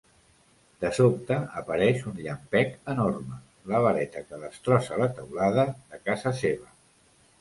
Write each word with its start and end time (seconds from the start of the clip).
De 0.83 0.89
sobte 0.99 1.35
apareix 1.59 1.99
un 2.11 2.15
llampec 2.21 2.73
enorme, 2.93 3.37
la 3.73 3.83
vareta 3.87 4.25
que 4.31 4.41
destrossa 4.47 4.99
la 5.03 5.11
teulada 5.21 5.67
de 5.93 6.01
casa 6.09 6.35
seva. 6.41 6.73